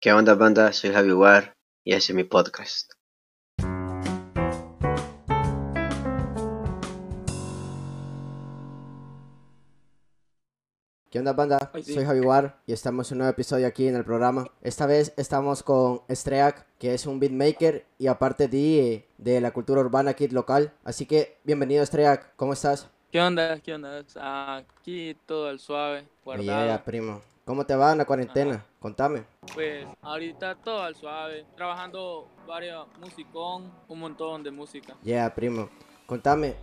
[0.00, 0.72] ¿Qué onda banda?
[0.72, 1.54] Soy Javi War
[1.84, 2.92] y ese es mi podcast.
[11.10, 11.72] ¿Qué onda banda?
[11.82, 14.46] Soy Javi War y estamos en un nuevo episodio aquí en el programa.
[14.62, 19.80] Esta vez estamos con Streak, que es un beatmaker y aparte de, de la cultura
[19.80, 20.72] urbana aquí local.
[20.84, 22.88] Así que bienvenido Streak, ¿cómo estás?
[23.10, 23.58] ¿Qué onda?
[23.58, 24.04] ¿Qué onda?
[24.60, 26.66] Aquí todo al suave, guardado.
[26.66, 27.20] Yeah, primo.
[27.48, 28.62] ¿Cómo te va en la cuarentena?
[28.78, 29.24] Contame.
[29.54, 34.94] Pues ahorita todo al suave, trabajando varios musicón, un montón de música.
[35.02, 35.70] Yeah, primo.
[36.04, 36.56] Contame,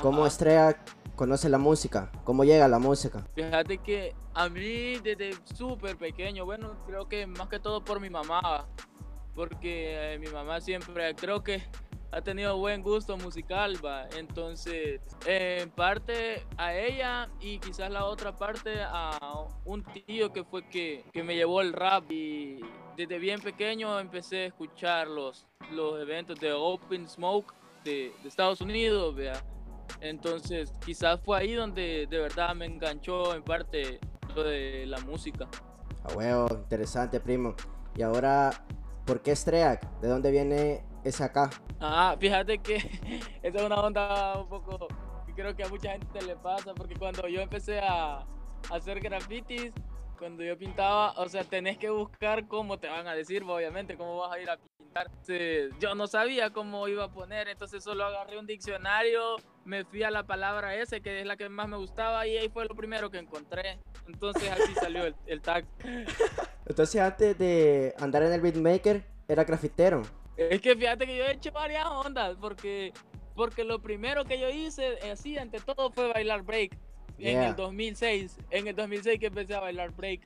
[0.00, 0.28] ¿cómo.
[0.28, 0.78] Streak
[1.14, 2.10] conoce la música?
[2.24, 3.24] ¿Cómo llega la música?
[3.36, 8.10] Fíjate que a mí desde súper pequeño, bueno, creo que más que todo por mi
[8.10, 8.66] mamá,
[9.36, 11.62] porque eh, mi mamá siempre, creo que
[12.12, 14.06] ha tenido buen gusto musical, va.
[14.18, 20.68] Entonces, en parte a ella y quizás la otra parte a un tío que fue
[20.68, 22.60] que, que me llevó el rap y
[22.96, 28.60] desde bien pequeño empecé a escuchar los, los eventos de Open Smoke de, de Estados
[28.60, 29.42] Unidos, vea.
[30.00, 34.00] Entonces, quizás fue ahí donde de verdad me enganchó en parte
[34.34, 35.48] lo de la música.
[36.04, 37.54] A huevo, interesante, primo.
[37.96, 38.50] Y ahora,
[39.06, 40.00] ¿por qué Streak?
[40.00, 41.50] ¿De dónde viene ese acá?
[41.80, 42.76] Ah, fíjate que
[43.42, 44.88] esa es una onda un poco
[45.26, 48.26] que creo que a mucha gente le pasa, porque cuando yo empecé a, a
[48.70, 49.72] hacer grafitis,
[50.22, 54.18] cuando yo pintaba, o sea, tenés que buscar cómo te van a decir, obviamente, cómo
[54.18, 55.10] vas a ir a pintar.
[55.80, 60.12] Yo no sabía cómo iba a poner, entonces solo agarré un diccionario, me fui a
[60.12, 63.10] la palabra ese, que es la que más me gustaba, y ahí fue lo primero
[63.10, 63.80] que encontré.
[64.06, 65.64] Entonces así salió el, el tag.
[66.66, 70.02] Entonces antes de andar en el beatmaker, era grafitero.
[70.36, 72.92] Es que fíjate que yo he hecho varias ondas, porque,
[73.34, 76.76] porque lo primero que yo hice, así, ante todo, fue bailar break.
[77.18, 80.22] En el 2006, en el 2006 que empecé a bailar break.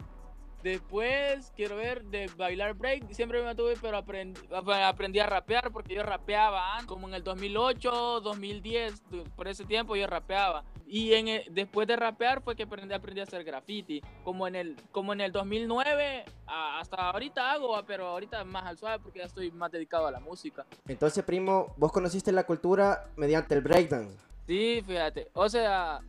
[0.77, 5.95] Después, quiero ver, de bailar break, siempre me mantuve, pero aprendí, aprendí a rapear, porque
[5.95, 10.65] yo rapeaba antes, como en el 2008, 2010, du- por ese tiempo yo rapeaba.
[10.85, 14.57] Y en el- después de rapear fue que aprendí, aprendí a hacer graffiti, como en
[14.57, 18.99] el, como en el 2009, a- hasta ahorita hago, ah, pero ahorita más al suave
[19.01, 20.67] porque ya estoy más dedicado a la música.
[20.89, 24.19] Entonces, primo, vos conociste la cultura mediante el breakdance.
[24.49, 26.01] Sí, fíjate, o sea,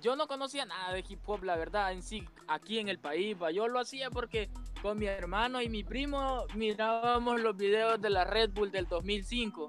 [0.00, 3.36] yo no conocía nada de hip hop, la verdad, en sí, aquí en el país,
[3.40, 3.50] va.
[3.50, 4.50] yo lo hacía porque
[4.82, 9.68] con mi hermano y mi primo mirábamos los videos de la Red Bull del 2005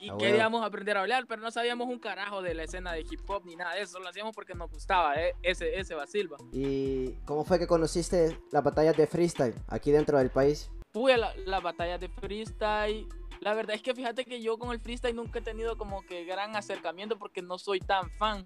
[0.00, 0.18] y Ah, bueno.
[0.18, 3.44] queríamos aprender a bailar, pero no sabíamos un carajo de la escena de hip hop
[3.44, 6.36] ni nada de eso, lo hacíamos porque nos gustaba eh, ese, ese Basilva.
[6.52, 10.70] ¿Y cómo fue que conociste las batallas de freestyle aquí dentro del país?
[10.92, 13.08] Fui a la, la batalla de freestyle.
[13.40, 16.24] La verdad es que fíjate que yo con el freestyle nunca he tenido como que
[16.24, 18.44] gran acercamiento porque no soy tan fan.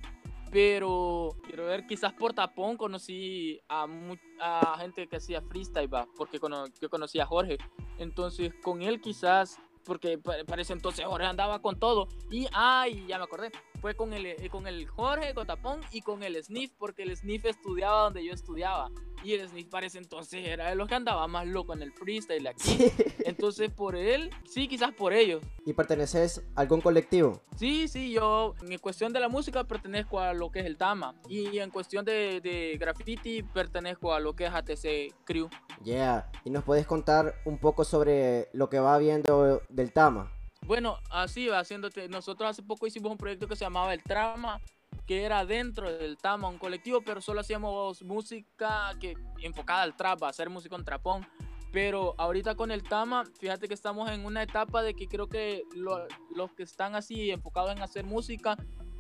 [0.53, 3.87] Pero quiero ver, quizás por tapón conocí a,
[4.39, 7.57] a gente que hacía freestyle, va, porque cono- yo conocí a Jorge.
[7.99, 12.07] Entonces con él quizás, porque pa- para ese entonces Jorge andaba con todo.
[12.31, 13.51] Y, ay, ya me acordé,
[13.83, 17.17] fue con el, eh, con el Jorge, con tapón y con el Sniff, porque el
[17.17, 18.91] Sniff estudiaba donde yo estudiaba.
[19.25, 21.93] Y el Sniff para ese entonces era de los que andaba más loco en el
[21.93, 22.93] freestyle aquí.
[23.25, 25.45] Entonces por él, sí, quizás por ellos.
[25.65, 27.41] ¿Y perteneces a algún colectivo?
[27.57, 31.15] Sí, sí, yo en cuestión de la música pertenezco a lo que es el Tama.
[31.29, 35.49] Y en cuestión de, de graffiti pertenezco a lo que es ATC Crew.
[35.85, 36.31] Yeah.
[36.45, 40.33] ¿Y nos puedes contar un poco sobre lo que va viendo del Tama?
[40.67, 42.09] Bueno, así va haciéndote.
[42.09, 44.61] Nosotros hace poco hicimos un proyecto que se llamaba El Trama,
[45.07, 50.23] que era dentro del Tama, un colectivo, pero solo hacíamos música que enfocada al trap,
[50.23, 51.27] a hacer música en trapón.
[51.73, 55.63] Pero ahorita con el Tama, fíjate que estamos en una etapa de que creo que
[55.75, 58.57] lo- los que están así enfocados en hacer música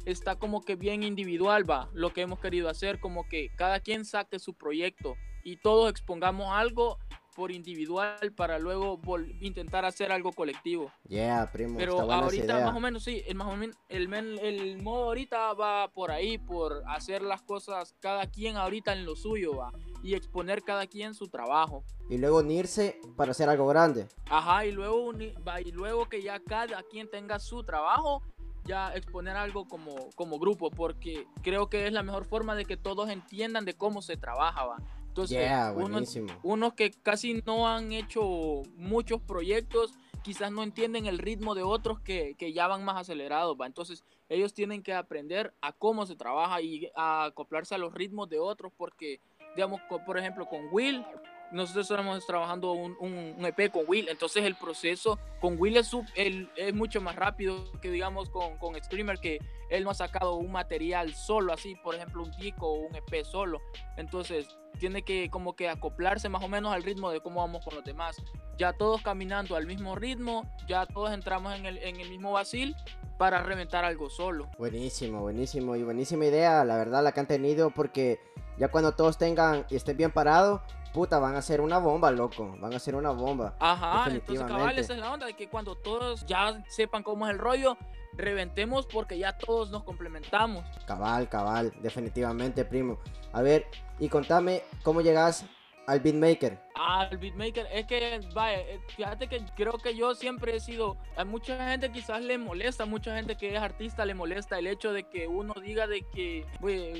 [0.06, 4.04] está como que bien individual, va, lo que hemos querido hacer, como que cada quien
[4.04, 6.98] saque su proyecto y todos expongamos algo
[7.34, 9.00] por individual para luego
[9.40, 10.90] intentar hacer algo colectivo.
[11.08, 11.76] Yeah, primo.
[11.78, 12.66] Pero está buena esa ahorita idea.
[12.66, 16.10] más o menos sí, el, más o men- el, men- el modo ahorita va por
[16.10, 19.72] ahí, por hacer las cosas cada quien ahorita en lo suyo va
[20.02, 21.84] y exponer cada quien su trabajo.
[22.10, 24.06] Y luego unirse para hacer algo grande.
[24.28, 25.34] Ajá, y luego, uni-
[25.64, 28.22] y luego que ya cada quien tenga su trabajo,
[28.64, 32.76] ya exponer algo como, como grupo, porque creo que es la mejor forma de que
[32.76, 34.76] todos entiendan de cómo se trabaja, va.
[35.12, 36.32] Entonces, Yeah, uno- buenísimo.
[36.42, 39.92] unos que casi no han hecho muchos proyectos,
[40.22, 43.66] quizás no entienden el ritmo de otros que, que ya van más acelerados, ¿va?
[43.66, 48.30] Entonces, ellos tienen que aprender a cómo se trabaja y a acoplarse a los ritmos
[48.30, 49.20] de otros, porque,
[49.54, 51.04] digamos, por ejemplo, con Will,
[51.52, 55.86] nosotros estamos trabajando un, un, un, EP con Will, entonces el proceso con Will es,
[55.86, 59.38] sub, el, es mucho más rápido que digamos con, con Streamer, que
[59.68, 63.24] él no ha sacado un material solo, así, por ejemplo, un disco o un EP
[63.24, 63.60] solo.
[63.96, 64.46] Entonces,
[64.78, 67.84] tiene que como que acoplarse más o menos al ritmo de cómo vamos con los
[67.84, 68.16] demás.
[68.58, 72.76] Ya todos caminando al mismo ritmo, ya todos entramos en el, en el mismo vacil
[73.18, 74.50] para reventar algo solo.
[74.58, 78.20] Buenísimo, buenísimo y buenísima idea, la verdad, la que han tenido, porque
[78.58, 80.60] ya cuando todos tengan y estén bien parados,
[80.92, 82.54] puta, van a ser una bomba, loco.
[82.60, 83.54] Van a ser una bomba.
[83.58, 87.32] Ajá, entonces cabal, esa es la onda de que cuando todos ya sepan cómo es
[87.32, 87.76] el rollo,
[88.14, 90.64] reventemos porque ya todos nos complementamos.
[90.86, 92.98] Cabal, cabal, definitivamente, primo.
[93.32, 93.66] A ver,
[93.98, 95.46] y contame cómo llegas
[95.86, 96.58] al beatmaker.
[96.74, 101.24] Al beatmaker, es que, vaya, eh, fíjate que creo que yo siempre he sido, a
[101.24, 105.04] mucha gente quizás le molesta, mucha gente que es artista le molesta el hecho de
[105.04, 106.46] que uno diga de que,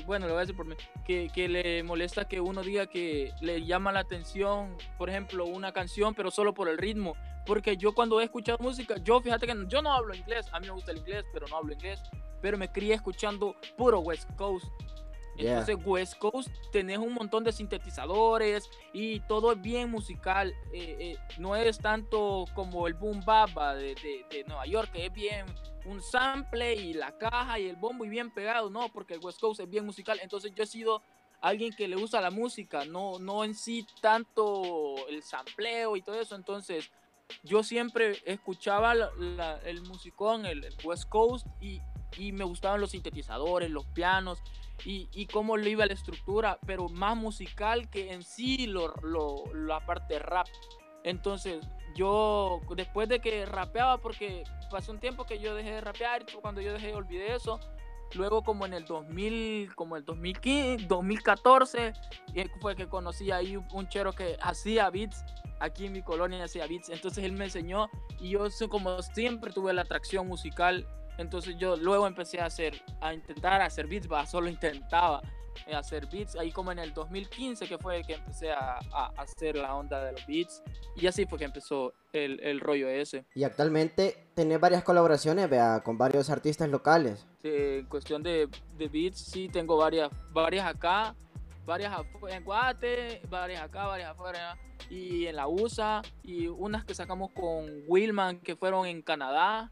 [0.05, 0.75] bueno, lo voy a decir por mí,
[1.05, 5.71] que, que le molesta que uno diga que le llama la atención, por ejemplo, una
[5.71, 7.15] canción, pero solo por el ritmo.
[7.45, 10.67] Porque yo cuando he escuchado música, yo fíjate que yo no hablo inglés, a mí
[10.67, 12.01] me gusta el inglés, pero no hablo inglés,
[12.41, 14.65] pero me crié escuchando puro West Coast.
[15.37, 20.53] Entonces, West Coast tenés un montón de sintetizadores y todo es bien musical.
[20.73, 25.07] Eh, eh, no es tanto como el boom baba de, de, de, Nueva York, que
[25.07, 25.45] es bien
[25.85, 29.39] un sample y la caja y el bombo y bien pegado, no, porque el West
[29.39, 30.19] Coast es bien musical.
[30.21, 31.01] Entonces, yo he sido
[31.41, 36.19] alguien que le gusta la música, no, no en sí tanto el sampleo y todo
[36.19, 36.35] eso.
[36.35, 36.91] Entonces,
[37.43, 41.81] yo siempre escuchaba la, la, el musicón, el, el West Coast y,
[42.17, 44.41] y me gustaban los sintetizadores, los pianos
[44.85, 49.53] y, y cómo le iba la estructura, pero más musical que en sí lo, lo,
[49.53, 50.47] la parte rap.
[51.03, 51.65] Entonces,
[51.95, 56.61] yo después de que rapeaba, porque pasó un tiempo que yo dejé de rapear, cuando
[56.61, 57.59] yo dejé, olvidé eso.
[58.15, 61.93] Luego, como en el 2000, como el 2015, 2014,
[62.61, 65.23] fue que conocí ahí un chero que hacía beats
[65.63, 66.89] aquí en mi colonia hacía beats.
[66.89, 67.89] Entonces él me enseñó
[68.19, 70.87] y yo como siempre tuve la atracción musical.
[71.17, 75.21] Entonces yo luego empecé a hacer, a intentar hacer beats, solo intentaba
[75.73, 76.35] hacer beats.
[76.35, 80.13] Ahí como en el 2015 que fue que empecé a, a hacer la onda de
[80.13, 80.63] los beats.
[80.95, 83.25] Y así fue que empezó el, el rollo ese.
[83.35, 87.25] Y actualmente tenés varias colaboraciones, vea, con varios artistas locales.
[87.41, 91.15] Sí, en cuestión de, de beats, sí, tengo varias, varias acá
[91.65, 91.93] varias
[92.29, 94.57] en Guate, varias acá, varias afuera,
[94.89, 99.71] y en la USA, y unas que sacamos con Willman que fueron en Canadá.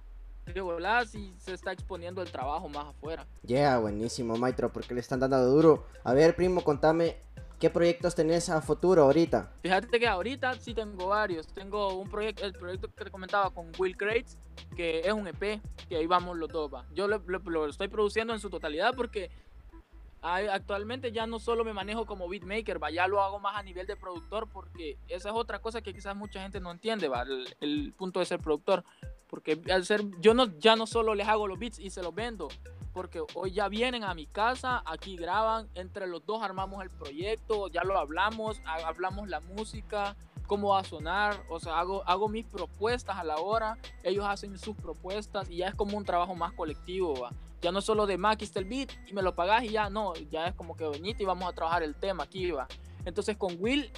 [1.16, 3.26] Y se está exponiendo el trabajo más afuera.
[3.46, 5.86] Yeah, buenísimo, Maestro, porque le están dando duro.
[6.04, 7.18] A ver, primo, contame
[7.62, 9.54] ¿Qué proyectos tenés a futuro ahorita?
[9.62, 11.46] Fíjate que ahorita sí tengo varios.
[11.46, 14.40] Tengo un proyecto, el proyecto que te comentaba con Will Crates,
[14.76, 16.74] que es un EP, que ahí vamos los dos.
[16.74, 16.88] Va.
[16.92, 19.30] Yo lo, lo, lo, estoy produciendo en su totalidad porque
[20.24, 23.86] actualmente ya no solo me manejo como beatmaker, va, ya lo hago más a nivel
[23.86, 27.56] de productor porque esa es otra cosa que quizás mucha gente no entiende, va, el,
[27.60, 28.84] el punto de ser productor,
[29.32, 32.14] porque al ser yo no ya no solo les hago los beats y se los
[32.14, 32.50] vendo,
[32.94, 37.70] porque hoy ya vienen a mi casa, aquí graban, entre los dos armamos el proyecto,
[37.70, 40.18] ya lo hablamos, hablamos la música,
[40.48, 44.58] cómo va a sonar, o sea, hago, hago mis propuestas a la hora, ellos hacen
[44.58, 47.32] sus propuestas y ya es como un trabajo más colectivo, ¿va?
[47.62, 50.48] ya no solo de Mac, el beat y me lo pagás y ya no, ya
[50.48, 52.68] es como que venite y vamos a trabajar el tema aquí, va.
[53.06, 53.90] Entonces con Will,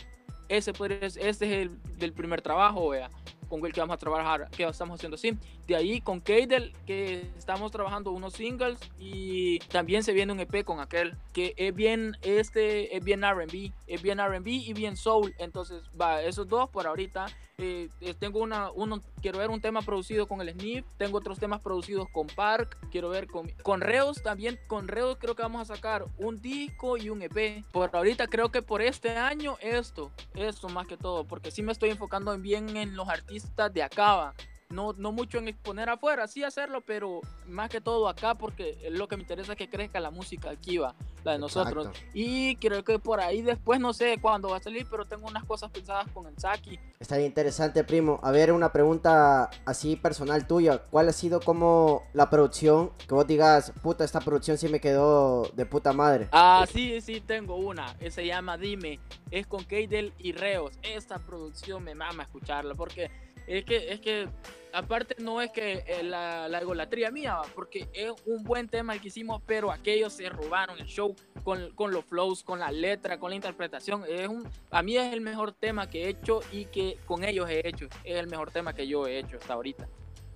[0.48, 3.10] ese, ese es el del primer trabajo, vea
[3.48, 5.38] con Will que vamos a trabajar, que estamos haciendo así.
[5.68, 10.64] De ahí con Keidel, que estamos trabajando unos singles y también se viene un EP
[10.64, 15.34] con aquel, que es bien, este, es bien RB, es bien RB y bien soul.
[15.38, 17.26] Entonces, va, esos dos por ahorita.
[17.60, 21.62] Eh, tengo una, uno, quiero ver un tema producido con el Sniff, tengo otros temas
[21.62, 25.76] producidos con Park, quiero ver con, con Reos también, con Reos creo que vamos a
[25.76, 27.64] sacar un disco y un EP.
[27.72, 31.72] Por ahorita creo que por este año esto, esto más que todo, porque sí me
[31.72, 34.34] estoy enfocando bien en los artistas de acá,
[34.74, 38.92] no, no mucho en exponer afuera, sí hacerlo, pero más que todo acá porque es
[38.92, 41.88] lo que me interesa que crezca la música aquí va, la de nosotros.
[41.88, 42.10] Exacto.
[42.14, 45.46] Y creo que por ahí después no sé cuándo va a salir, pero tengo unas
[45.46, 46.80] cosas pensadas con el Saki.
[47.00, 48.20] Está bien interesante, primo.
[48.24, 50.80] A ver, una pregunta así personal tuya.
[50.90, 55.44] ¿Cuál ha sido como la producción que vos digas, puta, esta producción sí me quedó
[55.54, 56.30] de puta madre?
[56.32, 57.96] Ah, sí, sí, tengo una.
[58.10, 59.00] Se llama Dime.
[59.32, 60.78] Es con Keidel y Reos.
[60.82, 63.12] Esta producción me mama escucharla porque
[63.48, 64.30] es que, es que
[64.74, 69.02] aparte no es que eh, la, la egolatría mía, porque es un buen tema el
[69.02, 73.20] que hicimos, pero aquellos se robaron el show con, con los flows, con la letra,
[73.20, 74.04] con la interpretación.
[74.10, 77.50] Es un, a mí es el mejor tema que he hecho y que con ellos
[77.50, 77.86] he hecho.
[78.04, 79.88] Es el mejor tema que yo he hecho hasta ahorita.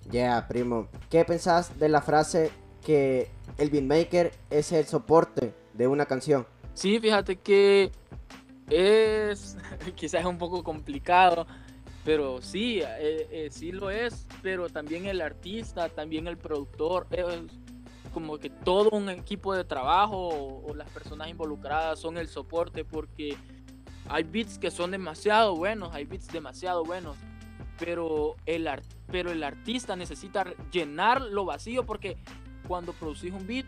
[0.04, 0.88] Ya, yeah, primo.
[1.10, 2.50] ¿Qué pensás de la frase
[2.84, 6.46] que el beatmaker es el soporte de una canción?
[6.74, 7.90] Sí, fíjate que
[8.70, 9.56] es
[9.96, 11.46] quizás es un poco complicado,
[12.04, 17.24] pero sí, eh, eh, sí lo es, pero también el artista, también el productor, es
[18.14, 20.28] como que todo un equipo de trabajo
[20.66, 23.36] o, las personas involucradas son el soporte porque
[24.08, 27.16] hay beats que son demasiado buenos, hay beats demasiado buenos,
[27.78, 32.16] pero el, ar- pero el artista necesita llenar lo vacío porque
[32.66, 33.66] cuando producís un beat,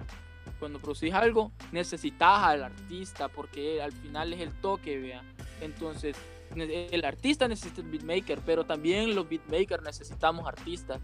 [0.58, 5.22] cuando producís algo, necesitas al artista porque al final es el toque, vea.
[5.60, 6.16] Entonces,
[6.56, 11.00] el artista necesita el beatmaker, pero también los beatmakers necesitamos artistas.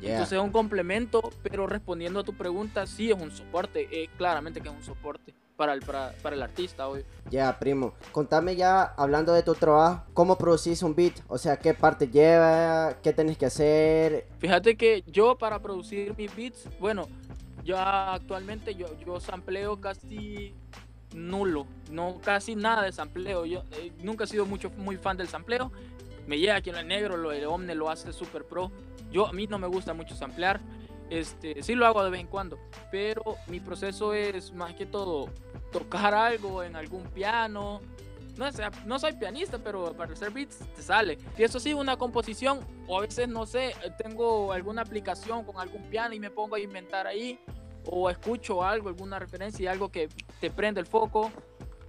[0.00, 0.12] Yeah.
[0.12, 4.60] Entonces es un complemento, pero respondiendo a tu pregunta, sí es un soporte, eh, claramente
[4.60, 7.04] que es un soporte para el, para, para el artista, obvio.
[7.30, 7.94] Ya, primo.
[8.12, 11.14] Contame ya, hablando de tu trabajo, ¿cómo producís un beat?
[11.28, 12.98] O sea, ¿qué parte lleva?
[13.02, 14.28] ¿Qué tenés que hacer?
[14.38, 17.08] Fíjate que yo para producir mis beats, bueno,
[17.64, 20.54] ya actualmente yo, yo sampleo casi
[21.16, 23.44] nulo, no casi nada de sampleo.
[23.46, 25.72] Yo eh, nunca he sido mucho, muy fan del sampleo.
[26.26, 28.70] Me llega aquí en el negro, lo de Omne lo hace super pro.
[29.10, 30.60] Yo a mí no me gusta mucho samplear.
[31.08, 32.58] Este, sí lo hago de vez en cuando,
[32.90, 35.30] pero mi proceso es más que todo
[35.72, 37.80] tocar algo en algún piano.
[38.36, 41.16] No, sé, no soy pianista, pero para hacer beats te sale.
[41.38, 45.82] Y eso sí, una composición, o a veces no sé, tengo alguna aplicación con algún
[45.84, 47.38] piano y me pongo a inventar ahí,
[47.86, 50.08] o escucho algo, alguna referencia y algo que
[50.40, 51.30] te prende el foco,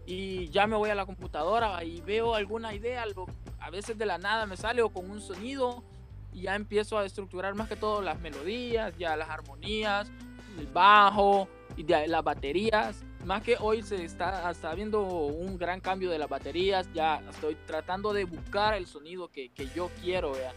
[0.06, 3.26] y ya me voy a la computadora y veo alguna idea, algo,
[3.60, 5.84] a veces de la nada me sale o con un sonido,
[6.32, 10.12] y ya empiezo a estructurar más que todo las melodías, ya las armonías,
[10.58, 13.04] el bajo y de las baterías.
[13.26, 17.56] Más que hoy se está, está viendo un gran cambio de las baterías, ya estoy
[17.66, 20.54] tratando de buscar el sonido que, que yo quiero, vea,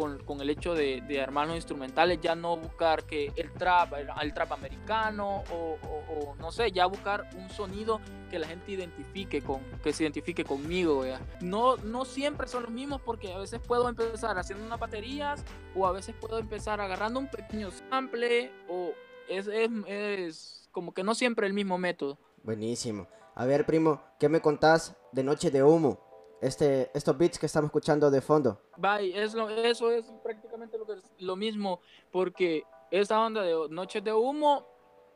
[0.00, 3.92] Con, con, el hecho de, de, armar los instrumentales, ya no buscar que el trap,
[3.98, 8.46] el, el trap americano o, o, o, no sé, ya buscar un sonido que la
[8.46, 11.20] gente identifique con, que se identifique conmigo, vea.
[11.42, 15.44] No, no siempre son los mismos porque a veces puedo empezar haciendo unas baterías
[15.76, 18.94] o a veces puedo empezar agarrando un pequeño sample o
[19.28, 22.18] es, es, es como que no siempre el mismo método.
[22.42, 23.06] Buenísimo.
[23.34, 26.09] A ver, primo, ¿qué me contás de Noche de Humo?
[26.40, 28.60] Este, estos beats que estamos escuchando de fondo.
[28.78, 31.80] Bye, es lo, eso es prácticamente lo, que es, lo mismo,
[32.10, 34.66] porque esta onda de Noches de Humo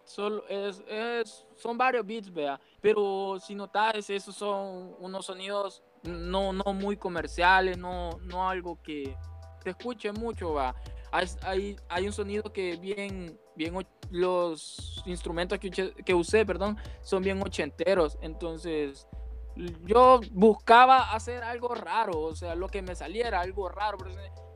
[0.04, 6.52] solo es, es, son varios beats, vea, pero si notas, esos son unos sonidos no,
[6.52, 9.16] no muy comerciales, no, no algo que
[9.62, 10.75] te escuche mucho, va.
[11.11, 13.75] Hay, hay, hay un sonido que bien, bien
[14.11, 19.09] los instrumentos que, que usé, perdón, son bien ochenteros, entonces
[19.56, 23.99] yo buscaba hacer algo raro, o sea, lo que me saliera, algo raro.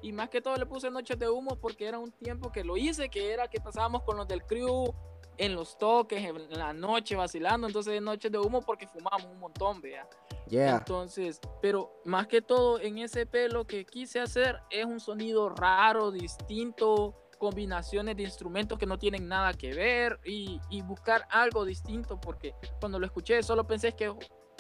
[0.03, 2.77] Y más que todo le puse Noches de Humo porque era un tiempo que lo
[2.77, 4.93] hice, que era que pasábamos con los del crew
[5.37, 7.67] en los toques, en la noche vacilando.
[7.67, 10.09] Entonces, Noches de Humo porque fumamos un montón, vea.
[10.49, 10.79] Yeah.
[10.79, 15.49] Entonces, pero más que todo en ese EP lo que quise hacer es un sonido
[15.49, 21.65] raro, distinto, combinaciones de instrumentos que no tienen nada que ver y, y buscar algo
[21.65, 24.13] distinto porque cuando lo escuché solo pensé que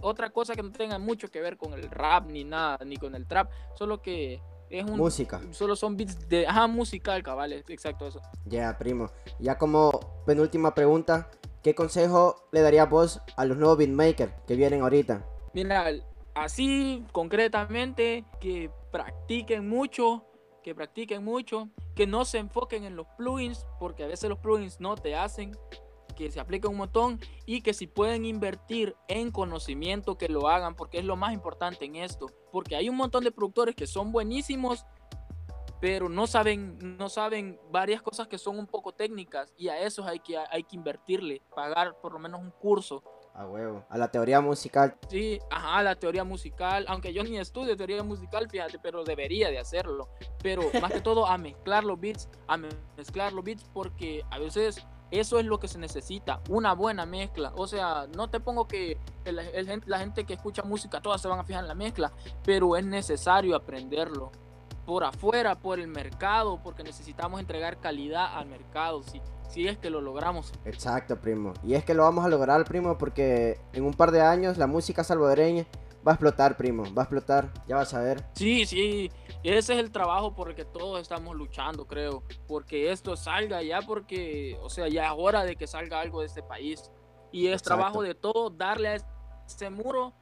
[0.02, 3.14] otra cosa que no tenga mucho que ver con el rap ni nada, ni con
[3.14, 4.40] el trap, solo que
[4.70, 4.96] es un...
[4.96, 5.40] Música.
[5.50, 6.46] Solo son beats de...
[6.46, 8.20] Ajá, musical, cabal, exacto eso.
[8.44, 9.10] Ya, yeah, primo.
[9.38, 9.90] Ya como
[10.26, 11.30] penúltima pregunta,
[11.62, 15.24] ¿qué consejo le darías vos a los nuevos beatmakers que vienen ahorita?
[15.54, 15.86] Mira,
[16.34, 20.24] así concretamente, que practiquen mucho,
[20.62, 24.80] que practiquen mucho, que no se enfoquen en los plugins, porque a veces los plugins
[24.80, 25.56] no te hacen,
[26.18, 30.74] que se aplique un montón y que si pueden invertir en conocimiento que lo hagan
[30.74, 32.26] porque es lo más importante en esto.
[32.50, 34.84] Porque hay un montón de productores que son buenísimos
[35.80, 40.08] pero no saben no saben varias cosas que son un poco técnicas y a esos
[40.08, 43.00] hay que hay que invertirle pagar por lo menos un curso.
[43.32, 44.96] A huevo a la teoría musical.
[45.08, 49.60] Sí ajá la teoría musical aunque yo ni estudio teoría musical fíjate pero debería de
[49.60, 50.08] hacerlo.
[50.42, 52.56] Pero más que todo a mezclar los beats a
[52.96, 57.52] mezclar los beats porque a veces eso es lo que se necesita, una buena mezcla.
[57.56, 61.44] O sea, no te pongo que la gente que escucha música todas se van a
[61.44, 62.12] fijar en la mezcla,
[62.44, 64.32] pero es necesario aprenderlo
[64.88, 69.90] por afuera, por el mercado, porque necesitamos entregar calidad al mercado, si, si es que
[69.90, 70.50] lo logramos.
[70.64, 71.52] Exacto, primo.
[71.62, 74.66] Y es que lo vamos a lograr, primo, porque en un par de años la
[74.66, 75.66] música salvadoreña
[76.06, 78.24] va a explotar, primo, va a explotar, ya vas a ver.
[78.34, 79.10] Sí, sí,
[79.42, 83.82] ese es el trabajo por el que todos estamos luchando, creo, porque esto salga ya,
[83.82, 86.90] porque, o sea, ya es hora de que salga algo de este país.
[87.30, 87.68] Y es Exacto.
[87.76, 88.96] trabajo de todos darle a
[89.46, 90.14] ese muro,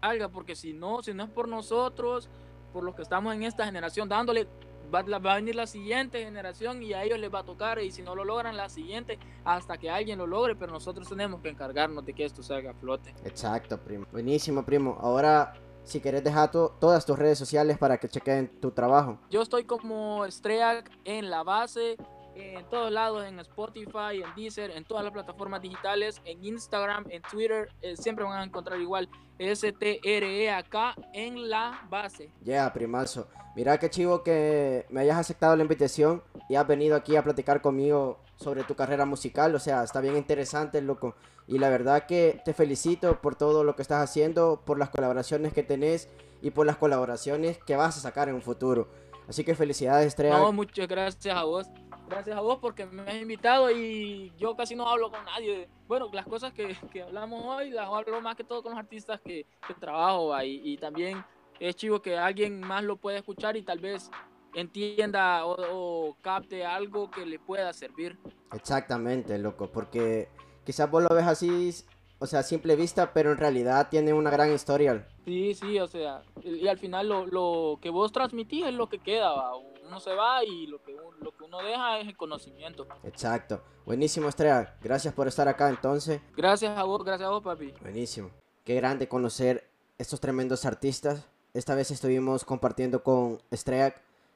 [0.00, 2.28] salga, porque si no, si no es por nosotros,
[2.72, 4.46] por los que estamos en esta generación, dándole
[4.92, 7.90] va, va, a venir la siguiente generación y a ellos les va a tocar y
[7.90, 11.48] si no lo logran la siguiente hasta que alguien lo logre, pero nosotros tenemos que
[11.48, 13.14] encargarnos de que esto salga a flote.
[13.24, 14.06] Exacto, primo.
[14.12, 14.98] Buenísimo, primo.
[15.00, 15.54] Ahora
[15.84, 19.18] si quieres dejar todas tus redes sociales para que chequen tu trabajo.
[19.30, 21.96] Yo estoy como Estrella en la base,
[22.42, 27.22] en todos lados, en Spotify, en Deezer, en todas las plataformas digitales, en Instagram, en
[27.22, 32.30] Twitter, eh, siempre van a encontrar igual S-T-R-E-A-K en la base.
[32.40, 33.28] Ya, yeah, primazo.
[33.56, 37.60] Mira qué chivo que me hayas aceptado la invitación y has venido aquí a platicar
[37.60, 39.54] conmigo sobre tu carrera musical.
[39.54, 41.14] O sea, está bien interesante, loco.
[41.46, 45.52] Y la verdad que te felicito por todo lo que estás haciendo, por las colaboraciones
[45.52, 46.08] que tenés
[46.42, 48.88] y por las colaboraciones que vas a sacar en un futuro.
[49.28, 50.38] Así que felicidades, Estrella.
[50.38, 51.66] No, muchas gracias a vos.
[52.10, 55.68] Gracias a vos porque me has invitado y yo casi no hablo con nadie.
[55.86, 59.20] Bueno, las cosas que, que hablamos hoy las hablo más que todo con los artistas
[59.20, 60.60] que, que trabajo ahí.
[60.64, 61.24] Y también
[61.60, 64.10] es chivo que alguien más lo pueda escuchar y tal vez
[64.54, 68.18] entienda o, o, capte algo que le pueda servir.
[68.52, 70.28] Exactamente, loco, porque
[70.66, 71.72] quizás vos lo ves así,
[72.18, 75.06] o sea, a simple vista, pero en realidad tiene una gran historia.
[75.24, 78.98] Sí, sí, o sea, y, al final lo, lo, que vos transmitís es lo que
[78.98, 79.52] queda, ¿va?
[79.90, 82.86] Uno se va y lo que, lo que uno deja es el conocimiento.
[83.02, 86.20] Exacto, buenísimo Estrella, gracias por estar acá entonces.
[86.36, 87.74] Gracias a vos, gracias a vos papi.
[87.82, 88.30] Buenísimo,
[88.64, 89.68] qué grande conocer
[89.98, 91.26] estos tremendos artistas.
[91.54, 93.92] Esta vez estuvimos compartiendo con Estrella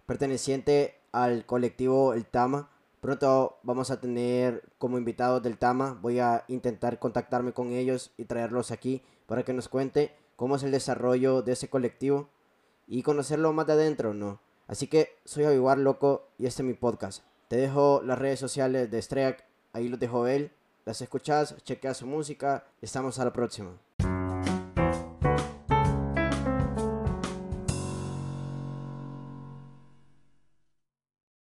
[0.07, 2.69] perteneciente al colectivo El Tama.
[3.01, 5.97] Pronto vamos a tener como invitados del Tama.
[6.03, 10.65] Voy a intentar contactarme con ellos y traerlos aquí para que nos cuente cómo es
[10.65, 12.29] el desarrollo de ese colectivo
[12.89, 14.41] y conocerlo más de adentro, ¿no?
[14.67, 17.23] Así que soy Aviguar Loco y este es mi podcast.
[17.49, 20.51] Te dejo las redes sociales de Streak, ahí los dejo él.
[20.87, 22.65] Las escuchas, chequea su música.
[22.83, 23.79] Estamos a la próxima.